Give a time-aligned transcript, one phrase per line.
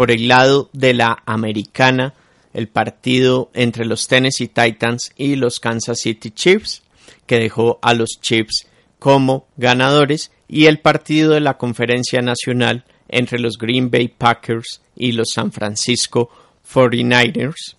[0.00, 2.14] por el lado de la americana,
[2.54, 6.80] el partido entre los Tennessee Titans y los Kansas City Chiefs,
[7.26, 8.66] que dejó a los Chiefs
[8.98, 15.12] como ganadores, y el partido de la conferencia nacional entre los Green Bay Packers y
[15.12, 16.30] los San Francisco
[16.72, 17.76] 49ers,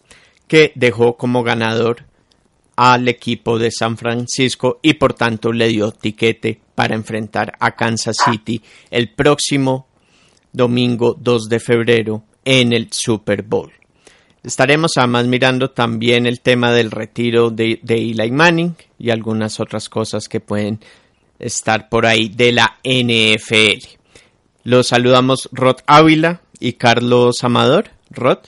[0.48, 2.06] que dejó como ganador
[2.76, 8.18] al equipo de San Francisco y por tanto le dio tiquete para enfrentar a Kansas
[8.24, 9.88] City el próximo
[10.52, 13.72] domingo 2 de febrero en el Super Bowl.
[14.44, 19.88] Estaremos además mirando también el tema del retiro de, de Eli Manning y algunas otras
[19.88, 20.80] cosas que pueden
[21.38, 23.98] estar por ahí de la NFL.
[24.64, 27.90] Los saludamos Rod Ávila y Carlos Amador.
[28.10, 28.40] Rod.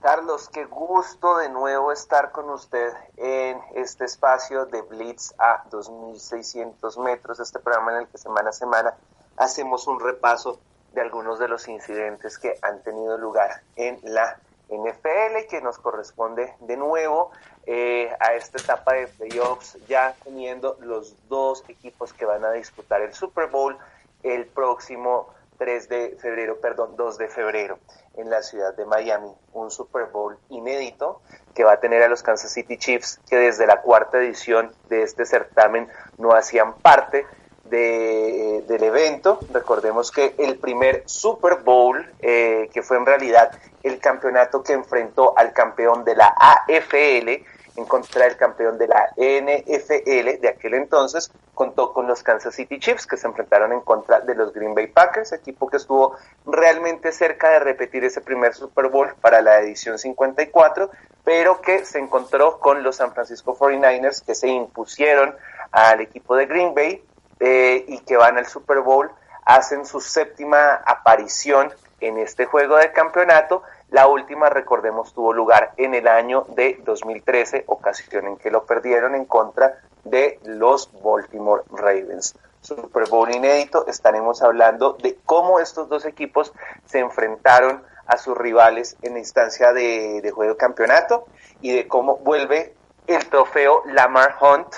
[0.00, 6.98] Carlos, qué gusto de nuevo estar con usted en este espacio de Blitz a 2600
[6.98, 8.94] metros, este programa en el que semana a semana
[9.36, 10.58] hacemos un repaso
[10.94, 16.54] de algunos de los incidentes que han tenido lugar en la NFL, que nos corresponde
[16.60, 17.30] de nuevo
[17.66, 23.02] eh, a esta etapa de playoffs, ya teniendo los dos equipos que van a disputar
[23.02, 23.76] el Super Bowl
[24.22, 27.78] el próximo 3 de febrero, perdón, 2 de febrero
[28.16, 31.20] en la ciudad de Miami, un Super Bowl inédito
[31.54, 35.02] que va a tener a los Kansas City Chiefs que desde la cuarta edición de
[35.02, 37.26] este certamen no hacían parte
[37.70, 39.38] de, del evento.
[39.52, 43.50] Recordemos que el primer Super Bowl, eh, que fue en realidad
[43.82, 47.44] el campeonato que enfrentó al campeón de la AFL,
[47.76, 52.78] en contra del campeón de la NFL de aquel entonces, contó con los Kansas City
[52.78, 56.16] Chiefs que se enfrentaron en contra de los Green Bay Packers, equipo que estuvo
[56.46, 60.90] realmente cerca de repetir ese primer Super Bowl para la edición 54,
[61.24, 65.34] pero que se encontró con los San Francisco 49ers que se impusieron
[65.72, 67.02] al equipo de Green Bay
[67.40, 69.10] eh, y que van al Super Bowl,
[69.44, 73.62] hacen su séptima aparición en este juego de campeonato.
[73.90, 79.14] La última, recordemos, tuvo lugar en el año de 2013, ocasión en que lo perdieron
[79.14, 82.34] en contra de los Baltimore Ravens.
[82.60, 86.52] Super Bowl inédito, estaremos hablando de cómo estos dos equipos
[86.86, 91.26] se enfrentaron a sus rivales en la instancia de, de juego de campeonato
[91.60, 92.74] y de cómo vuelve
[93.06, 94.74] el trofeo Lamar Hunt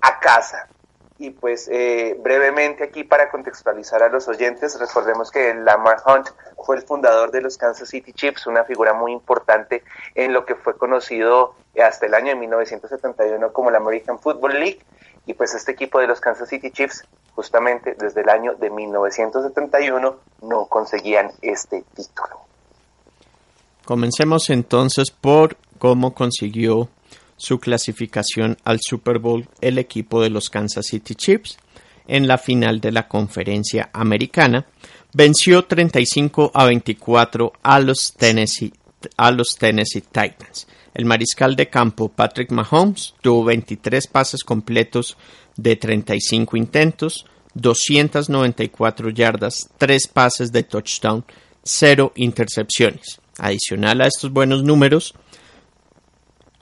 [0.00, 0.68] a casa.
[1.22, 6.28] Y pues eh, brevemente aquí para contextualizar a los oyentes, recordemos que Lamar Hunt
[6.64, 10.54] fue el fundador de los Kansas City Chiefs, una figura muy importante en lo que
[10.54, 14.80] fue conocido hasta el año de 1971 como la American Football League.
[15.26, 17.04] Y pues este equipo de los Kansas City Chiefs,
[17.34, 22.40] justamente desde el año de 1971, no conseguían este título.
[23.84, 26.88] Comencemos entonces por cómo consiguió
[27.40, 31.56] su clasificación al Super Bowl el equipo de los Kansas City Chiefs
[32.06, 34.66] en la final de la conferencia americana.
[35.14, 38.74] Venció 35 a 24 a los Tennessee,
[39.16, 40.68] a los Tennessee Titans.
[40.92, 45.16] El mariscal de campo Patrick Mahomes tuvo 23 pases completos
[45.56, 47.24] de 35 intentos,
[47.54, 51.24] 294 yardas, 3 pases de touchdown,
[51.62, 53.18] 0 intercepciones.
[53.38, 55.14] Adicional a estos buenos números,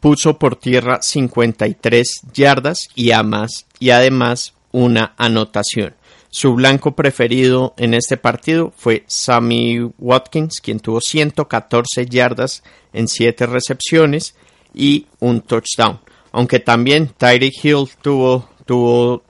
[0.00, 5.95] puso por tierra 53 yardas y, más, y además una anotación.
[6.31, 12.62] Su blanco preferido en este partido fue Sammy Watkins, quien tuvo 114 yardas
[12.93, 14.35] en 7 recepciones
[14.75, 16.01] y un touchdown.
[16.33, 19.23] Aunque también Tyreek Hill tuvo, tuvo,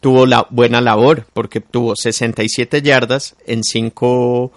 [0.00, 4.52] tuvo, la buena labor porque tuvo 67 yardas en 5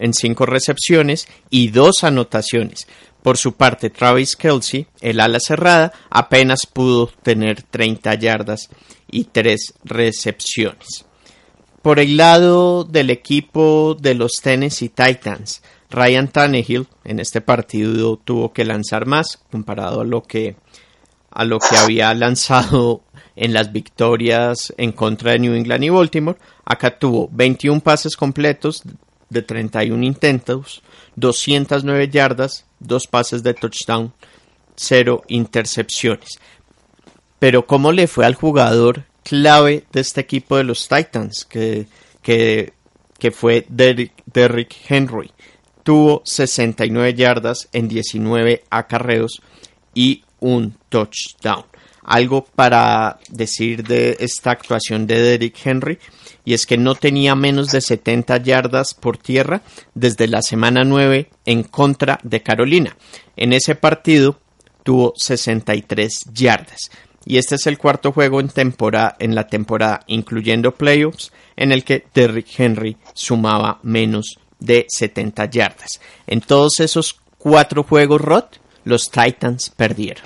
[0.00, 2.88] en cinco recepciones y dos anotaciones.
[3.22, 8.70] Por su parte, Travis Kelsey, el ala cerrada, apenas pudo tener 30 yardas
[9.10, 11.04] y 3 recepciones.
[11.82, 18.52] Por el lado del equipo de los Tennessee Titans, Ryan Tannehill en este partido tuvo
[18.52, 20.56] que lanzar más comparado a lo que
[21.30, 23.02] a lo que había lanzado
[23.36, 26.38] en las victorias en contra de New England y Baltimore.
[26.64, 28.82] Acá tuvo 21 pases completos
[29.30, 30.82] de 31 intentos,
[31.16, 34.12] 209 yardas, 2 pases de touchdown,
[34.76, 36.38] 0 intercepciones.
[37.38, 41.46] Pero ¿cómo le fue al jugador clave de este equipo de los Titans?
[41.46, 41.86] Que,
[42.22, 42.74] que,
[43.18, 45.32] que fue Derrick Henry.
[45.82, 49.40] Tuvo 69 yardas en 19 acarreos
[49.94, 51.69] y un touchdown.
[52.02, 55.98] Algo para decir de esta actuación de Derrick Henry
[56.44, 59.62] y es que no tenía menos de 70 yardas por tierra
[59.94, 62.96] desde la semana 9 en contra de Carolina.
[63.36, 64.40] En ese partido
[64.82, 66.90] tuvo 63 yardas.
[67.26, 71.84] Y este es el cuarto juego en, temporada, en la temporada, incluyendo playoffs, en el
[71.84, 76.00] que Derrick Henry sumaba menos de 70 yardas.
[76.26, 78.44] En todos esos cuatro juegos, Rod,
[78.84, 80.24] los Titans perdieron.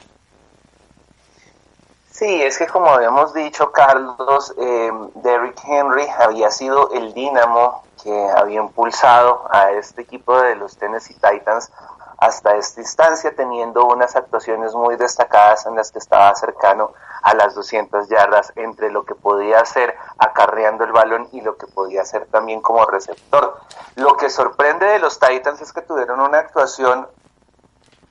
[2.14, 8.30] Sí, es que como habíamos dicho, Carlos, eh, Derrick Henry había sido el dínamo que
[8.36, 11.72] había impulsado a este equipo de los Tennessee Titans
[12.18, 16.92] hasta esta instancia, teniendo unas actuaciones muy destacadas en las que estaba cercano
[17.24, 21.66] a las 200 yardas entre lo que podía hacer acarreando el balón y lo que
[21.66, 23.58] podía hacer también como receptor.
[23.96, 27.08] Lo que sorprende de los Titans es que tuvieron una actuación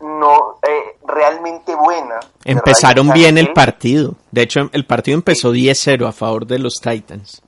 [0.03, 2.19] no eh, realmente buena.
[2.44, 4.15] Empezaron bien el partido.
[4.31, 7.41] De hecho, el partido empezó 10-0 a favor de los Titans.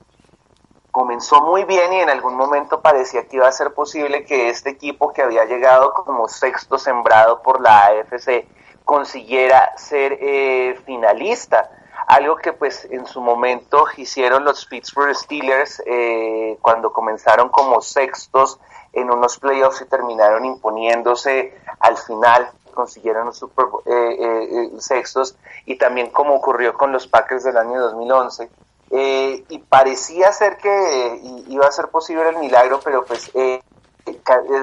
[0.90, 4.70] Comenzó muy bien y en algún momento parecía que iba a ser posible que este
[4.70, 8.46] equipo que había llegado como sexto sembrado por la AFC
[8.84, 11.70] consiguiera ser eh, finalista.
[12.06, 18.58] Algo que pues en su momento hicieron los Pittsburgh Steelers eh, cuando comenzaron como sextos
[18.96, 25.36] en unos playoffs y terminaron imponiéndose al final, consiguieron los Super eh, eh, eh, sextos
[25.66, 28.50] y también como ocurrió con los Packers del año 2011.
[28.90, 33.30] y parecía ser que iba a ser posible el milagro, pero pues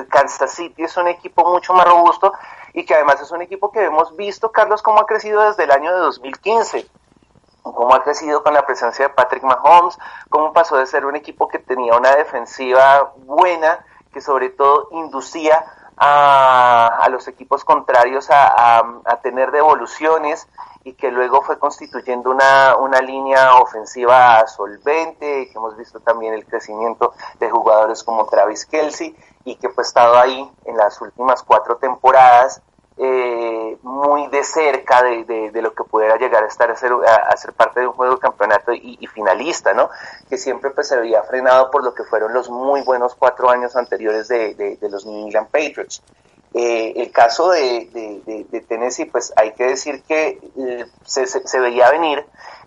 [0.10, 2.34] Kansas City es un equipo mucho más robusto
[2.74, 5.72] y que además es un equipo que hemos visto, Carlos, cómo ha crecido desde el
[5.72, 6.88] año de 2015
[7.62, 9.98] cómo ha crecido con la presencia de Patrick Mahomes,
[10.30, 15.66] cómo pasó de ser un equipo que tenía una defensiva buena que sobre todo inducía
[15.98, 20.48] a, los equipos contrarios a, tener devoluciones
[20.84, 26.46] y que luego fue constituyendo una, una línea ofensiva solvente, que hemos visto también el
[26.46, 29.16] crecimiento de jugadores como Travis Kelsey
[29.46, 32.62] y que pues estado ahí en las últimas cuatro temporadas
[32.98, 37.54] eh, muy de cerca de, lo que pudiera llegar a estar a ser, a, ser
[37.54, 39.90] parte de un juego de campeonato y, finalista, ¿no?
[40.30, 43.76] Que siempre pues se había frenado por lo que fueron los muy buenos cuatro años
[43.76, 46.02] anteriores de, los New England Patriots.
[46.54, 52.24] Eh, el caso de, Tennessee, pues hay que decir que eh, se, se, veía venir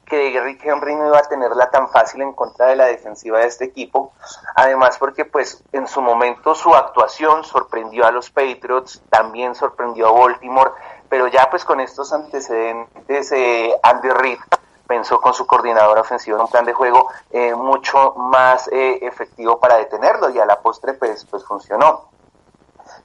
[0.06, 3.46] que Rick Henry no iba a tenerla tan fácil en contra de la defensiva de
[3.46, 4.12] este equipo.
[4.54, 10.12] Además, porque pues en su momento su actuación sorprendió a los Patriots, también sorprendió a
[10.12, 10.70] Baltimore,
[11.08, 14.38] pero ya pues con estos antecedentes, eh, Andy Reid
[14.86, 19.58] pensó con su coordinador ofensivo en un plan de juego eh, mucho más eh, efectivo
[19.58, 22.15] para detenerlo y a la postre pues, pues funcionó.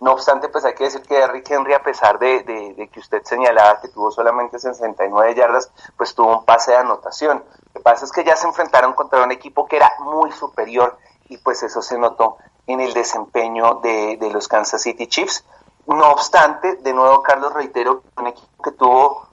[0.02, 3.80] No obstante, pues hay que decir que Rick Henry, a pesar de, que usted señalaba
[3.80, 7.44] que tuvo solamente 69 yardas, pues tuvo un pase de anotación.
[7.68, 10.98] Lo que pasa es que ya se enfrentaron contra un equipo que era muy superior
[11.30, 15.46] y pues eso se notó en el desempeño de, los Kansas City Chiefs.
[15.86, 19.28] No obstante, de nuevo, Carlos, reitero, un equipo que tuvo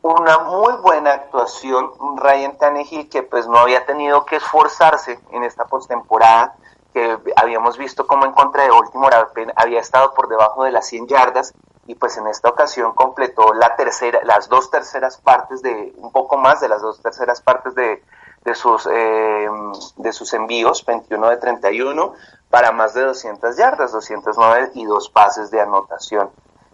[0.00, 5.66] una muy buena actuación, Ryan Tannehill, que pues no había tenido que esforzarse en esta
[5.66, 6.56] postemporada,
[6.92, 9.16] que habíamos visto como en contra de Baltimore
[9.56, 11.54] había estado por debajo de las 100 yardas
[11.86, 16.36] y pues en esta ocasión completó la tercera, las dos terceras partes de, un poco
[16.36, 18.02] más de las dos terceras partes de,
[18.44, 19.48] de sus, eh,
[19.96, 22.14] de sus envíos, 21 de 31,
[22.50, 26.30] para más de 200 yardas, 209 y dos pases de anotación.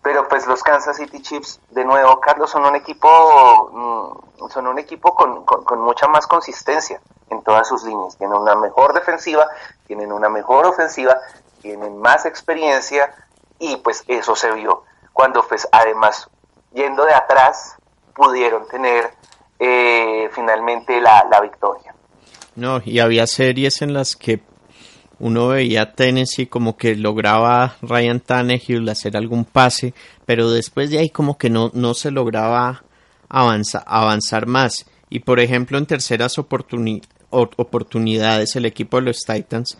[0.09, 4.79] Pero pues los Kansas City Chiefs, de nuevo, Carlos, son un equipo, mm, son un
[4.79, 6.99] equipo con, con mucha más consistencia
[7.29, 8.17] en todas sus líneas.
[8.17, 9.47] Tienen una mejor defensiva,
[9.87, 11.19] tienen una mejor ofensiva,
[11.61, 13.15] tienen más experiencia
[13.59, 16.31] y pues eso se vio cuando pues además
[16.73, 17.77] yendo de atrás
[18.15, 19.12] pudieron tener
[19.59, 21.95] eh, finalmente la, la victoria.
[22.57, 24.41] No, y había series en las que
[25.21, 29.95] uno veía a Tennessee como que lograba Ryan Tannehill hacer algún pase,
[30.27, 32.85] pero después de ahí como que no, no se lograba
[33.29, 34.87] avanzar, más.
[35.11, 39.79] Y por ejemplo en terceras oportunidades el equipo de los Titans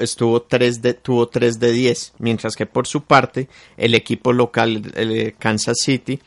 [0.00, 4.92] estuvo 3 de, tuvo 3 de 10, mientras que por su parte el equipo local
[4.96, 6.20] el Kansas City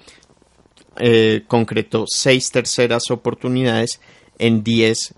[0.98, 4.00] eh, concretó 6 terceras oportunidades
[4.40, 5.16] en 10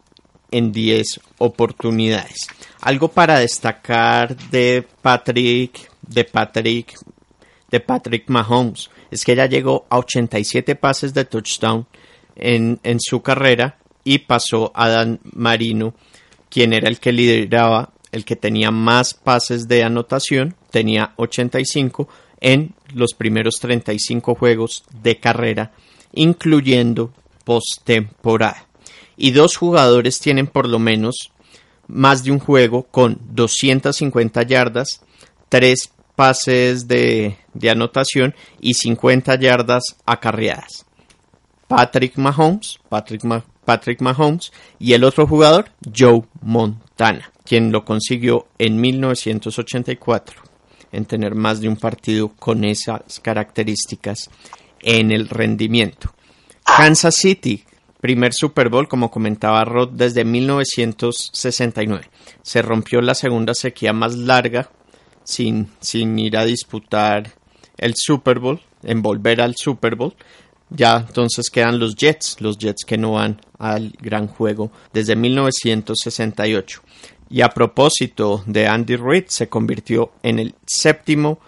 [0.53, 2.47] en 10 oportunidades.
[2.79, 6.93] Algo para destacar de Patrick de Patrick
[7.71, 11.87] de Patrick Mahomes es que ya llegó a 87 pases de touchdown
[12.35, 15.95] en, en su carrera y pasó a Dan Marino,
[16.49, 22.07] quien era el que lideraba, el que tenía más pases de anotación, tenía 85
[22.41, 25.71] en los primeros 35 juegos de carrera,
[26.13, 27.11] incluyendo
[27.43, 28.67] postemporada.
[29.17, 31.31] Y dos jugadores tienen por lo menos
[31.87, 35.01] más de un juego con 250 yardas,
[35.49, 40.85] tres pases de, de anotación y 50 yardas acarreadas.
[41.67, 43.23] Patrick Mahomes, Patrick,
[43.65, 50.41] Patrick Mahomes y el otro jugador, Joe Montana, quien lo consiguió en 1984
[50.91, 54.29] en tener más de un partido con esas características
[54.79, 56.13] en el rendimiento.
[56.63, 57.63] Kansas City,
[58.03, 62.09] primer Super Bowl, como comentaba Rod, desde 1969.
[62.41, 64.69] Se rompió la segunda sequía más larga
[65.23, 67.31] sin, sin ir a disputar
[67.77, 70.13] el Super Bowl, en volver al Super Bowl.
[70.69, 76.81] Ya entonces quedan los Jets, los Jets que no van al gran juego desde 1968.
[77.29, 81.39] Y a propósito de Andy Reid, se convirtió en el séptimo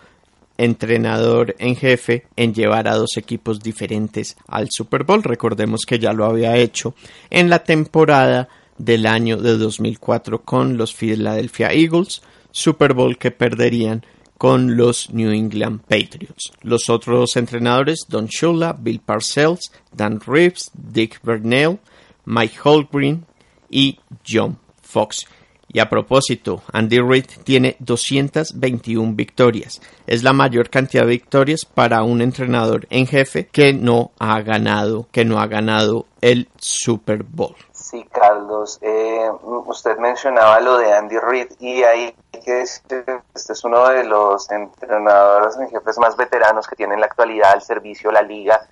[0.57, 5.23] entrenador en jefe en llevar a dos equipos diferentes al Super Bowl.
[5.23, 6.95] Recordemos que ya lo había hecho
[7.29, 8.47] en la temporada
[8.77, 12.21] del año de 2004 con los Philadelphia Eagles,
[12.51, 14.05] Super Bowl que perderían
[14.37, 16.51] con los New England Patriots.
[16.61, 21.79] Los otros entrenadores, Don Shula, Bill Parcells, Dan Reeves, Dick Bernell,
[22.25, 23.25] Mike Holmgren
[23.69, 25.25] y John Fox.
[25.75, 29.81] Y a propósito, Andy Reid tiene 221 victorias.
[30.07, 35.07] Es la mayor cantidad de victorias para un entrenador en jefe que no ha ganado,
[35.11, 37.57] que no ha ganado el Super Bowl.
[37.73, 39.29] Sí, Carlos, eh,
[39.65, 43.03] usted mencionaba lo de Andy Reid y ahí que decir,
[43.33, 47.51] este es uno de los entrenadores en jefes más veteranos que tiene en la actualidad
[47.51, 48.65] al servicio la liga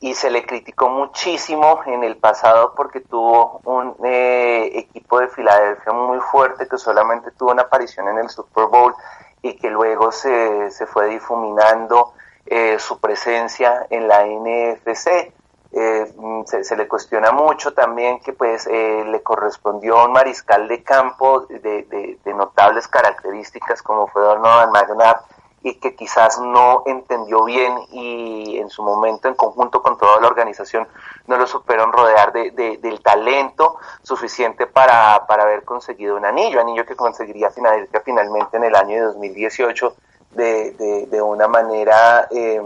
[0.00, 5.92] y se le criticó muchísimo en el pasado porque tuvo un eh, equipo de Filadelfia
[5.92, 8.94] muy fuerte que solamente tuvo una aparición en el Super Bowl
[9.42, 12.14] y que luego se, se fue difuminando
[12.46, 15.32] eh, su presencia en la NFC.
[15.72, 16.14] Eh,
[16.46, 21.42] se, le cuestiona mucho también que pues eh, le correspondió a un mariscal de campo
[21.42, 25.20] de, notables características como fue Donovan McNabb
[25.62, 30.26] y que quizás no entendió bien y en su momento en conjunto con toda la
[30.26, 30.88] organización
[31.26, 36.96] no lo supieron rodear de, del talento suficiente para, haber conseguido un anillo, anillo que
[36.96, 39.94] conseguiría finalmente en el año 2018
[40.30, 42.62] de, de, una manera eh,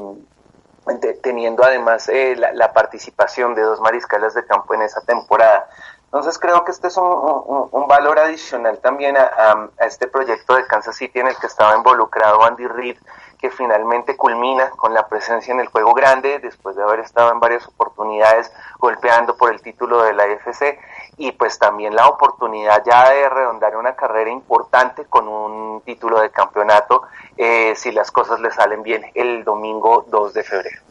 [1.22, 5.68] teniendo además eh, la, participación de dos mariscales de campo en esa temporada.
[6.14, 11.18] Entonces creo que este es un, valor adicional también a, este proyecto de Kansas City
[11.18, 12.96] en el que estaba involucrado Andy Reid,
[13.36, 17.40] que finalmente culmina con la presencia en el juego grande después de haber estado en
[17.40, 20.78] varias oportunidades golpeando por el título de la FC
[21.16, 26.30] y pues también la oportunidad ya de redondar una carrera importante con un título de
[26.30, 27.02] campeonato
[27.36, 30.83] eh, si las cosas le salen bien el domingo 2 de febrero.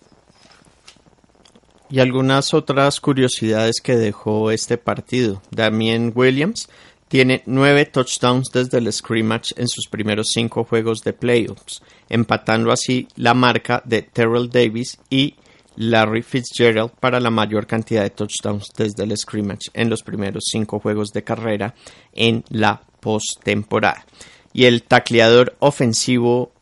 [1.93, 5.43] Y algunas otras curiosidades que dejó este partido.
[5.51, 6.67] Damien Williams
[7.07, 13.07] tiene nueve touchdowns desde el scrimmage en sus primeros cinco juegos de playoffs, empatando así
[13.15, 15.35] la marca de Terrell Davis y
[15.75, 20.79] Larry Fitzgerald para la mayor cantidad de touchdowns desde el scrimmage en los primeros cinco
[20.79, 21.75] juegos de carrera
[22.11, 24.03] en la postemporada.
[24.51, 26.52] Y el tacleador ofensivo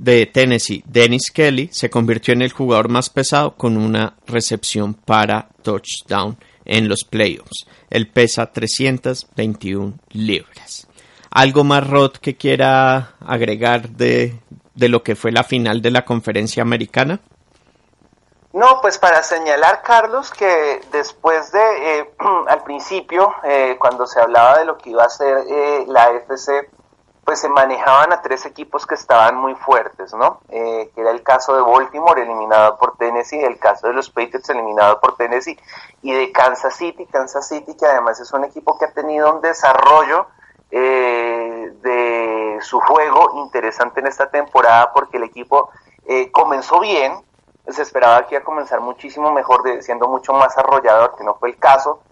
[0.00, 5.48] de Tennessee, Dennis Kelly, se convirtió en el jugador más pesado con una recepción para
[5.62, 7.66] touchdown en los playoffs.
[7.90, 10.86] Él pesa 321 libras.
[11.30, 14.40] ¿Algo más, Rod, que quiera agregar de,
[14.74, 17.20] lo que fue la final de la conferencia americana?
[18.54, 22.10] No, pues para señalar, Carlos, que después de, eh,
[22.48, 26.70] al principio, eh, cuando se hablaba de lo que iba a ser eh, la FC,
[27.24, 30.40] pues se manejaban a tres equipos que estaban muy fuertes, ¿no?
[30.48, 34.50] Eh, que era el caso de Baltimore eliminado por Tennessee, el caso de los Patriots
[34.50, 35.58] eliminado por Tennessee
[36.02, 39.40] y de Kansas City, Kansas City que además es un equipo que ha tenido un
[39.40, 40.26] desarrollo
[40.70, 45.70] eh, de su juego interesante en esta temporada porque el equipo
[46.06, 47.14] eh, comenzó bien,
[47.68, 51.50] se esperaba que iba a comenzar muchísimo mejor, siendo mucho más arrollador, que no fue
[51.50, 52.02] el caso,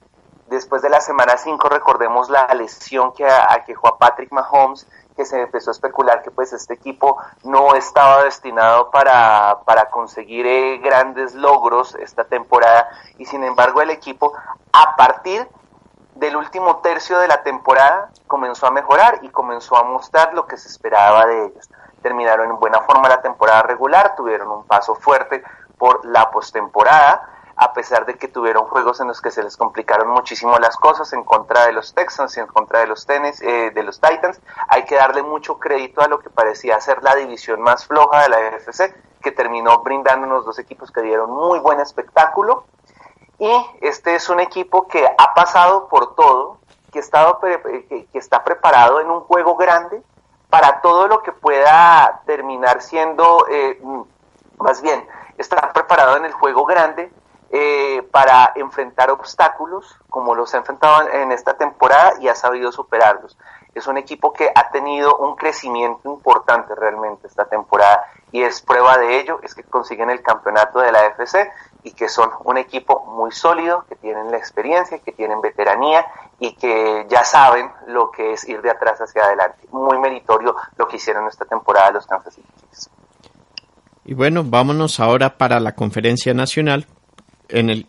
[0.49, 4.87] después de la semana 5 recordemos la lesión que aquejó a Patrick Mahomes,
[5.17, 10.47] que se empezó a especular que pues este equipo no estaba destinado para, para conseguir
[10.47, 12.89] eh, grandes logros esta temporada
[13.19, 14.33] y sin embargo el equipo
[14.73, 15.49] a partir
[16.15, 20.57] del último tercio de la temporada comenzó a mejorar y comenzó a mostrar lo que
[20.57, 21.69] se esperaba de ellos.
[22.03, 25.43] Terminaron en buena forma la temporada regular, tuvieron un paso fuerte
[25.79, 30.09] por la postemporada a pesar de que tuvieron juegos en los que se les complicaron
[30.09, 33.73] muchísimo las cosas en contra de los Texans y en contra de los tenis, eh,
[33.73, 37.61] de los Titans, hay que darle mucho crédito a lo que parecía ser la división
[37.61, 42.65] más floja de la NFC, que terminó brindándonos dos equipos que dieron muy buen espectáculo.
[43.41, 43.51] Y
[43.81, 46.59] este es un equipo que ha pasado por todo,
[46.93, 50.01] que, estado que está preparado en un juego grande
[50.49, 53.83] para todo lo que pueda terminar siendo, eh,
[54.59, 55.05] más bien,
[55.37, 57.11] está preparado en el juego grande
[57.51, 63.39] eh, para enfrentar obstáculos como los ha enfrentado en esta temporada y ha sabido superarlos.
[63.75, 68.99] Es un equipo que ha tenido un crecimiento importante realmente esta temporada y es prueba
[68.99, 71.51] de ello, es que consiguen el campeonato de la FC
[71.85, 76.05] y que son un equipo muy sólido, que tienen la experiencia, que tienen veteranía
[76.39, 79.67] y que ya saben lo que es ir de atrás hacia adelante.
[79.71, 82.91] Muy meritorio lo que hicieron esta temporada los Kansas City Chiefs.
[84.05, 86.87] Y bueno, vámonos ahora para la conferencia nacional
[87.49, 87.87] en el,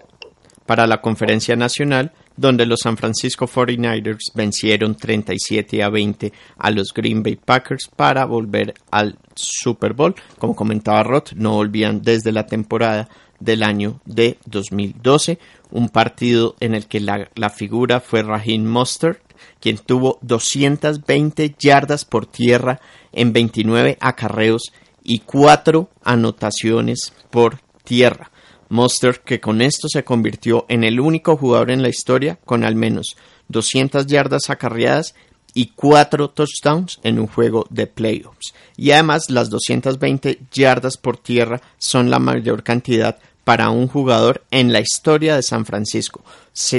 [0.65, 6.93] para la conferencia nacional, donde los San Francisco 49ers vencieron 37 a 20 a los
[6.93, 10.15] Green Bay Packers para volver al Super Bowl.
[10.37, 15.39] Como comentaba Roth, no volvían desde la temporada del año de 2012,
[15.71, 19.17] un partido en el que la, la figura fue Raheem Mustard,
[19.59, 22.79] quien tuvo 220 yardas por tierra
[23.11, 24.71] en 29 acarreos
[25.03, 28.31] y 4 anotaciones por tierra.
[28.69, 32.75] Monster que con esto se convirtió en el único jugador en la historia con al
[32.75, 33.17] menos
[33.49, 35.15] 200 yardas acarreadas
[35.53, 38.53] y 4 touchdowns en un juego de playoffs.
[38.77, 44.71] Y además las 220 yardas por tierra son la mayor cantidad para un jugador en
[44.71, 46.23] la historia de San Francisco,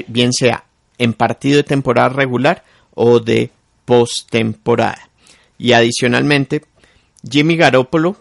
[0.06, 0.64] bien sea
[0.98, 3.50] en partido de temporada regular o de
[3.84, 5.08] postemporada.
[5.58, 6.64] Y adicionalmente,
[7.28, 8.16] Jimmy Garoppolo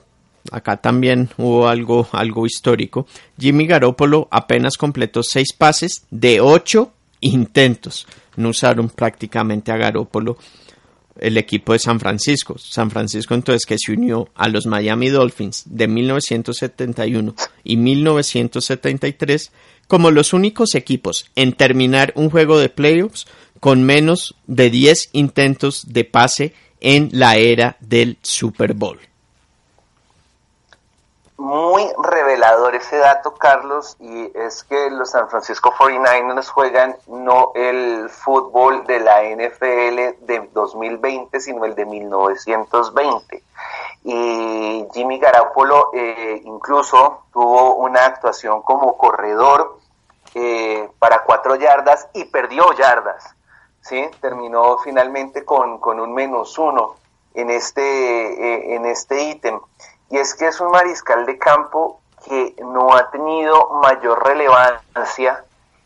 [0.51, 3.07] acá también hubo algo, algo histórico.
[3.37, 8.07] Jimmy Garoppolo apenas completó seis pases de ocho intentos.
[8.35, 10.37] No usaron prácticamente a Garoppolo
[11.19, 12.57] el equipo de San Francisco.
[12.57, 19.51] San Francisco entonces que se unió a los Miami Dolphins de 1971 y 1973
[19.87, 23.27] como los únicos equipos en terminar un juego de playoffs
[23.59, 29.08] con menos de 10 intentos de pase en la era del Super Bowl
[31.39, 38.09] muy revelador ese dato, Carlos, y es que los San Francisco 49ers juegan no el
[38.09, 43.43] fútbol de la NFL de 2020, sino el de 1920.
[44.03, 49.79] Y Jimmy Garoppolo eh, incluso tuvo una actuación como corredor
[50.35, 53.33] eh, para cuatro yardas y perdió yardas.
[53.81, 54.09] ¿sí?
[54.19, 56.95] Terminó finalmente con, con un menos uno
[57.33, 59.59] en este, eh, en este ítem
[60.09, 65.43] y es que es un mariscal de campo que no ha tenido mayor relevancia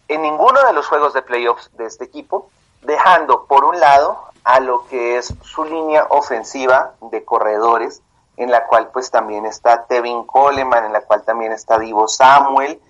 [0.08, 2.50] en ninguno de los juegos de playoffs de este equipo,
[2.82, 8.02] dejando por un lado a lo que es su línea ofensiva de corredores,
[8.36, 12.82] en la cual pues también está Tevin Coleman, en la cual también está Divo Samuel,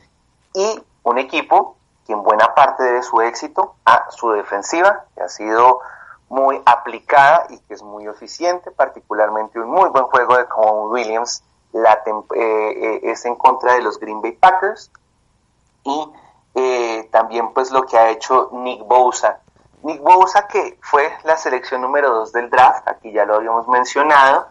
[0.53, 5.29] y un equipo que en buena parte de su éxito a su defensiva, que ha
[5.29, 5.81] sido
[6.33, 11.43] muy aplicada y que es muy eficiente, particularmente un muy buen juego de Con Williams
[11.73, 11.83] eh,
[12.35, 14.91] eh, es en contra de los Green Bay Packers
[15.83, 16.11] y
[16.55, 19.41] eh, también pues lo que ha hecho Nick Bosa.
[19.83, 24.47] Nick Bosa que fue la selección número 2 del draft, aquí ya lo habíamos mencionado,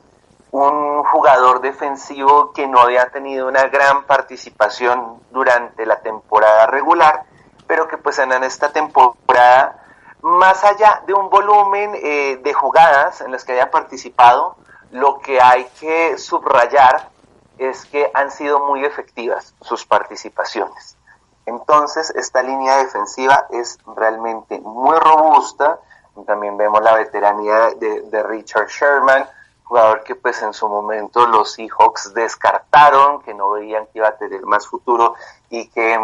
[0.52, 7.24] un jugador defensivo que no había tenido una gran participación durante la temporada regular,
[7.66, 9.81] pero que pues en esta temporada
[10.22, 14.56] más allá de un volumen eh, de jugadas en las que haya participado,
[14.92, 17.10] lo que hay que subrayar
[17.58, 20.96] es que han sido muy efectivas sus participaciones.
[21.44, 25.80] Entonces, esta línea defensiva es realmente muy robusta.
[26.26, 29.28] También vemos la veteranía de, Richard Sherman,
[29.64, 34.16] jugador que pues en su momento los Seahawks descartaron, que no veían que iba a
[34.16, 35.14] tener más futuro
[35.50, 35.98] y que,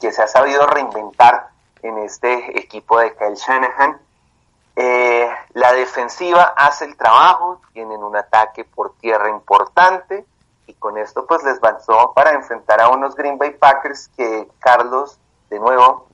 [0.00, 1.53] que se ha sabido reinventar
[1.84, 4.00] en este equipo de Kyle Shanahan.
[4.74, 10.24] Eh, la defensiva hace el trabajo, tienen un ataque por tierra importante
[10.66, 15.18] y con esto pues les bastó para enfrentar a unos Green Bay Packers que Carlos,
[15.50, 16.08] de nuevo,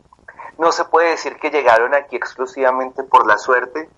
[0.59, 3.89] No se puede decir que llegaron aquí exclusivamente por la suerte,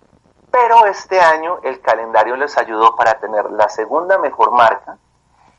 [0.50, 4.98] pero este año el calendario les ayudó para tener la segunda mejor marca.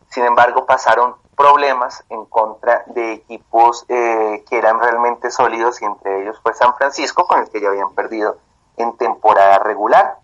[0.09, 6.21] Sin embargo, pasaron problemas en contra de equipos eh, que eran realmente sólidos y entre
[6.21, 8.37] ellos fue San Francisco, con el que ya habían perdido
[8.77, 10.17] en temporada regular.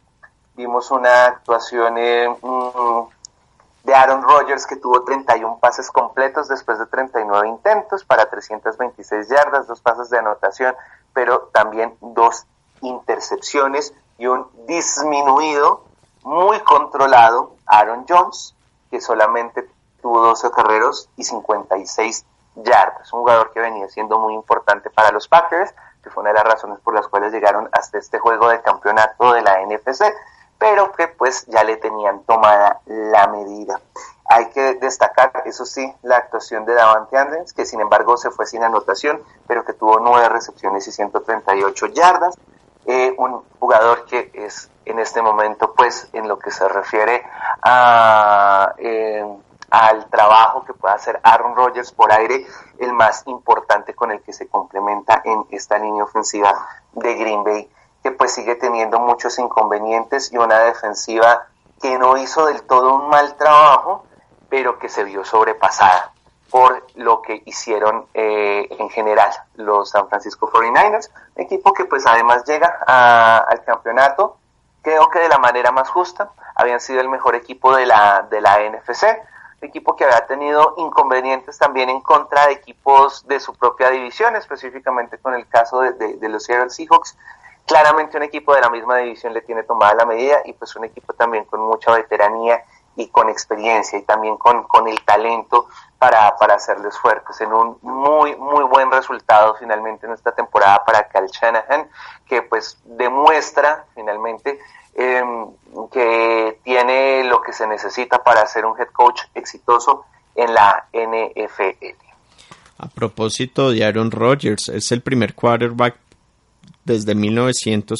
[0.56, 3.08] Vimos una actuación mm,
[3.84, 9.68] de Aaron Rodgers que tuvo 31 pases completos después de 39 intentos para 326 yardas,
[9.68, 10.76] dos pases de anotación,
[11.14, 12.46] pero también dos
[12.82, 15.84] intercepciones y un disminuido,
[16.24, 18.54] muy controlado Aaron Jones,
[18.92, 19.68] que solamente
[20.02, 23.14] tuvo 12 carreros y 56 yardas.
[23.14, 26.46] Un jugador que venía siendo muy importante para los Packers, que fue una de las
[26.46, 30.06] razones por las cuales llegaron hasta este juego de campeonato de la NFC,
[30.58, 33.80] pero que pues ya le tenían tomada la medida.
[34.26, 38.46] Hay que destacar, eso sí, la actuación de Davante Adams, que sin embargo se fue
[38.46, 42.36] sin anotación, pero que tuvo nueve recepciones y 138 yardas.
[42.86, 47.24] Eh, un jugador que es en este momento, pues, en lo que se refiere
[47.64, 49.26] a eh,
[49.72, 52.46] al trabajo que pueda hacer Aaron Rodgers por aire,
[52.78, 56.54] el más importante con el que se complementa en esta línea ofensiva
[56.94, 57.70] de Green Bay,
[58.04, 61.48] que pues sigue teniendo muchos inconvenientes y una defensiva
[61.82, 64.06] que no hizo del todo un mal trabajo,
[64.50, 66.14] pero que se vio sobrepasada
[66.50, 72.44] por lo que hicieron eh, en general los San Francisco 49ers, equipo que pues además
[72.46, 72.68] llega
[73.48, 74.38] al campeonato,
[74.82, 78.42] creo que de la manera más justa, habían sido el mejor equipo de la, de
[78.42, 79.06] la NFC,
[79.68, 85.18] equipo que había tenido inconvenientes también en contra de equipos de su propia división, específicamente
[85.18, 87.18] con el caso de, los Seattle Seahawks.
[87.66, 90.86] Claramente un equipo de la misma división le tiene tomada la medida y pues un
[90.86, 92.64] equipo también con mucha veteranía
[92.96, 95.68] y con experiencia y también con, con el talento
[96.00, 101.08] para, para hacerles fuertes en un muy, muy buen resultado finalmente en esta temporada para
[101.08, 101.90] Cal Shanahan,
[102.26, 104.60] que pues demuestra finalmente
[105.02, 105.46] Em,
[105.94, 110.04] que tiene lo que se necesita para ser un head coach exitoso
[110.36, 111.96] en la NFL.
[112.80, 115.96] A propósito de Aaron Rodgers, es el primer quarterback
[116.84, 117.98] desde 1900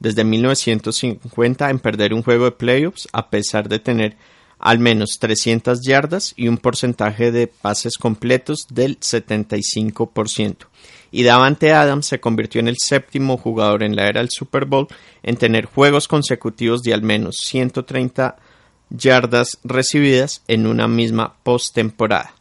[0.00, 4.18] desde 1950 en perder un juego de playoffs a pesar de tener
[4.58, 10.66] al menos 300 yardas y un porcentaje de pases completos del 75%
[11.12, 14.88] y Davante Adams se convirtió en el séptimo jugador en la era del Super Bowl
[15.22, 18.36] en tener juegos consecutivos de al menos 130
[18.88, 22.34] yardas recibidas en una misma postemporada.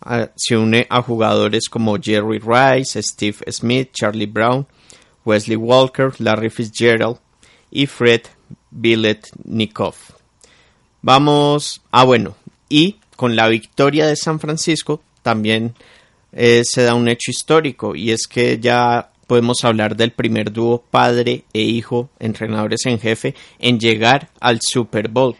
[0.00, 4.66] Ah, se une a jugadores como Jerry Rice, Steve Smith, Charlie Brown,
[5.26, 7.18] Wesley Walker, Larry Fitzgerald
[7.70, 8.22] y Fred
[8.70, 10.12] Biletnikoff.
[11.02, 12.34] Vamos, ah bueno,
[12.70, 15.74] y con la victoria de San Francisco también
[16.32, 20.82] eh, se da un hecho histórico y es que ya podemos hablar del primer dúo
[20.90, 25.36] padre e hijo, entrenadores en jefe, en llegar al Super Bowl,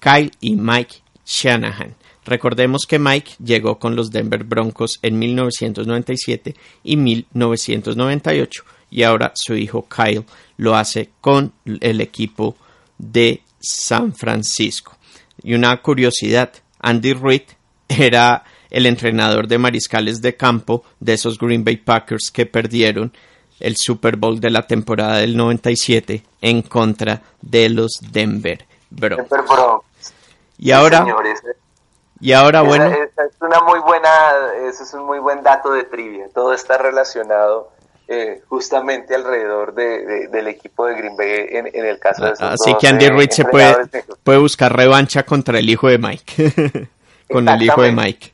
[0.00, 1.94] Kyle y Mike Shanahan.
[2.24, 9.54] Recordemos que Mike llegó con los Denver Broncos en 1997 y 1998 y ahora su
[9.56, 10.24] hijo Kyle
[10.56, 12.56] lo hace con el equipo
[12.96, 14.96] de San Francisco.
[15.42, 17.42] Y una curiosidad, Andy Reid
[17.88, 18.44] era
[18.74, 23.12] el entrenador de mariscales de campo de esos Green Bay Packers que perdieron
[23.60, 29.28] el Super Bowl de la temporada del 97 en contra de los Denver Broncos.
[30.58, 31.06] Y ahora,
[32.20, 34.10] y ahora bueno, es una muy buena,
[34.68, 36.26] ese es un muy buen dato de trivia.
[36.34, 37.70] Todo está relacionado
[38.08, 42.88] eh, justamente alrededor de, del equipo de Green Bay en, el caso de Así que
[42.88, 43.76] Andy Reid se puede,
[44.24, 46.88] puede buscar revancha contra el hijo de Mike,
[47.30, 48.33] con el hijo de Mike.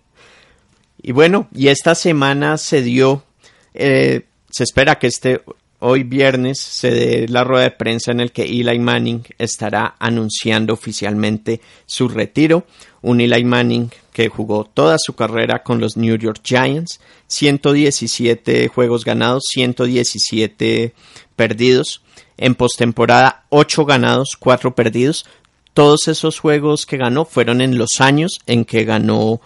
[1.03, 3.25] Y bueno, y esta semana se dio,
[3.75, 5.43] eh, se espera que este
[5.81, 10.75] hoy viernes se dé la rueda de prensa en el que Eli Manning estará anunciando
[10.75, 12.67] oficialmente su retiro.
[13.03, 19.05] Un Eli Manning que jugó toda su carrera con los New York Giants, 117 juegos
[19.05, 20.93] ganados, 117
[21.35, 22.03] perdidos.
[22.37, 25.27] En postemporada, 8 ganados, 4 perdidos.
[25.73, 29.41] Todos esos juegos que ganó fueron en los años en que ganó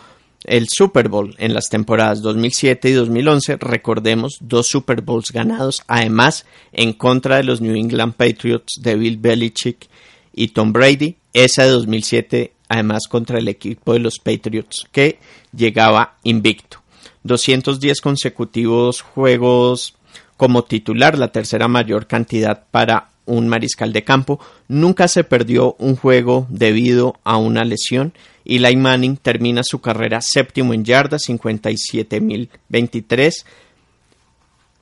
[0.45, 3.57] el Super Bowl en las temporadas 2007 y 2011.
[3.57, 9.17] Recordemos dos Super Bowls ganados, además en contra de los New England Patriots de Bill
[9.19, 9.89] Belichick
[10.33, 11.17] y Tom Brady.
[11.33, 15.19] Esa de 2007, además contra el equipo de los Patriots que
[15.55, 16.79] llegaba invicto.
[17.25, 19.95] 210 consecutivos juegos
[20.37, 24.41] como titular, la tercera mayor cantidad para un mariscal de campo.
[24.69, 28.13] Nunca se perdió un juego debido a una lesión
[28.45, 33.45] Eli Manning termina su carrera séptimo en yardas, 57.023,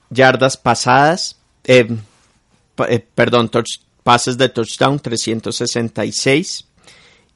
[0.09, 1.87] yardas pasadas, eh,
[2.89, 3.49] eh, perdón,
[4.03, 6.65] pases de touchdown 366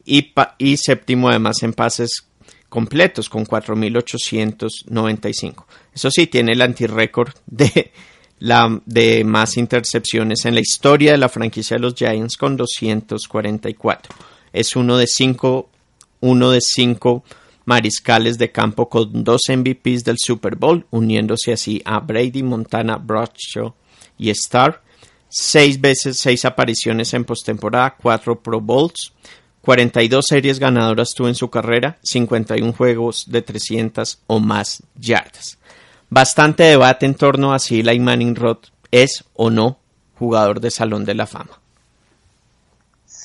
[0.06, 2.28] y, y séptimo además en pases
[2.70, 5.66] completos con 4.895.
[5.94, 7.92] Eso sí, tiene el antirécord de,
[8.40, 14.16] la, de más intercepciones en la historia de la franquicia de los Giants con 244.
[14.54, 15.70] Es uno de cinco,
[16.20, 17.24] uno de cinco
[17.66, 23.74] mariscales de campo con dos MVPs del Super Bowl, uniéndose así a Brady, Montana, Bradshaw
[24.18, 24.82] y Starr.
[25.30, 29.12] Seis veces, seis apariciones en postemporada, cuatro Pro Bowls,
[29.62, 35.58] 42 series ganadoras tuvo en su carrera, 51 juegos de 300 o más yardas.
[36.10, 39.78] Bastante debate en torno a si Eli Manning Roth es o no
[40.18, 41.60] jugador de Salón de la Fama.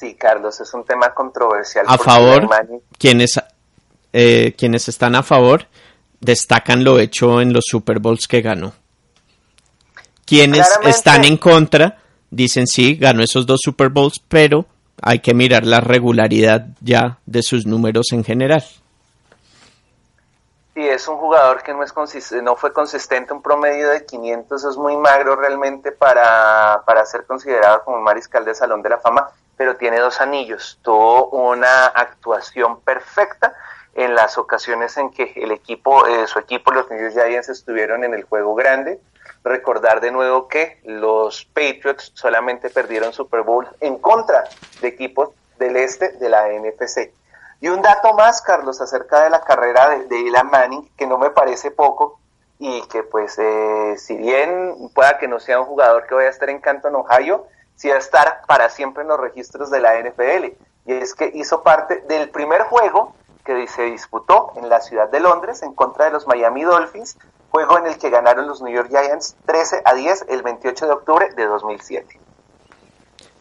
[0.03, 1.87] Sí, Carlos, es un tema controversial.
[1.89, 2.49] A favor,
[2.99, 3.41] quienes,
[4.13, 5.69] eh, quienes están a favor
[6.19, 8.73] destacan lo hecho en los Super Bowls que ganó.
[10.27, 11.99] Quienes están en contra
[12.31, 14.67] dicen sí, ganó esos dos Super Bowls, pero
[15.01, 18.65] hay que mirar la regularidad ya de sus números en general.
[20.75, 24.77] Sí, es un jugador que no, es no fue consistente, un promedio de 500 es
[24.77, 29.77] muy magro realmente para, para ser considerado como mariscal de Salón de la Fama, pero
[29.77, 33.55] tiene dos anillos, tuvo una actuación perfecta
[33.95, 38.05] en las ocasiones en que el equipo, eh, su equipo, los New York Giants, estuvieron
[38.05, 39.01] en el juego grande.
[39.45, 44.45] Recordar de nuevo que los Patriots solamente perdieron Super Bowl en contra
[44.81, 47.13] de equipos del este de la NFC.
[47.61, 51.19] Y un dato más, Carlos, acerca de la carrera de, de Eli Manning, que no
[51.19, 52.19] me parece poco,
[52.65, 56.31] y que pues eh, si bien pueda que no sea un jugador que vaya a
[56.31, 57.47] estar en Canton, Ohio,
[57.89, 60.47] va a estar para siempre en los registros de la NFL.
[60.87, 63.15] Y es que hizo parte del primer juego
[63.45, 67.17] que se disputó en la ciudad de Londres en contra de los Miami Dolphins,
[67.51, 70.93] juego en el que ganaron los New York Giants 13 a 10 el 28 de
[70.93, 72.21] octubre de 2007.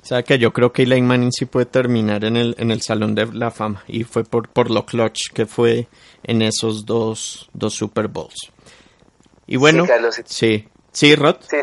[0.02, 2.82] O sea que yo creo que Eli Manning sí puede terminar en el, en el
[2.82, 5.88] Salón de la Fama y fue por, por lo clutch que fue
[6.24, 8.52] en esos dos, dos Super Bowls.
[9.46, 11.38] Y bueno, sí, sí, Rod.
[11.42, 11.58] Sí,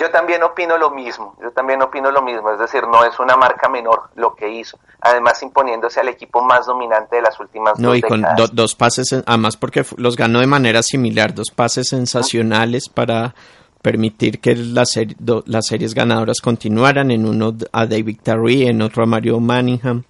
[0.00, 3.36] yo también opino lo mismo, yo también opino lo mismo, es decir, no es una
[3.36, 7.94] marca menor lo que hizo, además imponiéndose al equipo más dominante de las últimas no,
[7.94, 13.34] y con dos pases, además porque los ganó de manera similar, dos pases sensacionales para
[13.82, 14.98] permitir que las,
[15.44, 20.04] las series ganadoras continuaran, en uno a David Tarry, en otro a Mario Manningham.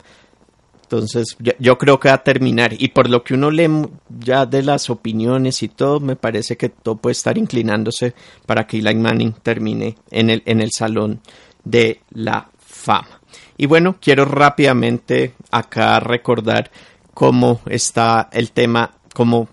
[0.93, 2.75] Entonces, yo, creo que va a terminar.
[2.79, 3.67] Y por lo que uno lee
[4.21, 8.13] ya de las opiniones y todo, me parece que todo puede estar inclinándose
[8.45, 11.21] para que Eli Manning termine en el, en el Salón
[11.65, 13.23] de la Fama.
[13.57, 16.71] Y bueno, quiero rápidamente acá recordar
[17.15, 19.49] cómo está el tema, cómo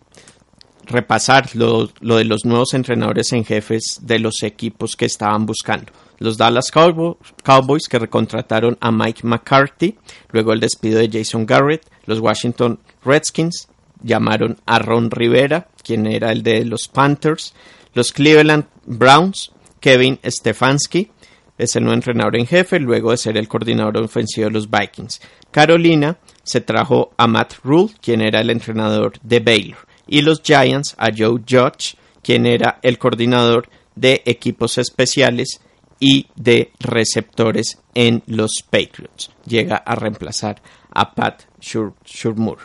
[0.88, 5.93] repasar lo, de los nuevos entrenadores en jefes de los equipos que estaban buscando.
[6.19, 9.97] Los Dallas Cowboys que recontrataron a Mike McCarthy,
[10.32, 13.67] luego el despido de Jason Garrett, los Washington Redskins
[14.03, 17.53] llamaron a Ron Rivera, quien era el de los Panthers,
[17.93, 21.10] los Cleveland Browns, Kevin Stefanski,
[21.58, 25.19] es el nuevo entrenador en jefe, luego de ser el coordinador ofensivo de los Vikings.
[25.51, 30.95] Carolina se trajo a Matt Rule, quien era el entrenador de Baylor y los Giants
[30.97, 35.62] a Joe Judge, quien era el coordinador de equipos especiales
[35.99, 39.31] y de receptores en los Patriots.
[39.45, 42.59] Llega a reemplazar a Pat Shurmur.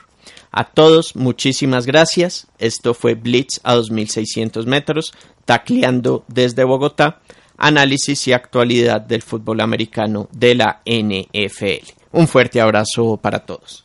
[0.50, 2.46] A todos, muchísimas gracias.
[2.58, 5.12] Esto fue Blitz a 2600 metros,
[5.44, 7.20] tacleando desde Bogotá,
[7.56, 11.90] análisis y actualidad del fútbol americano de la NFL.
[12.12, 13.84] Un fuerte abrazo para todos.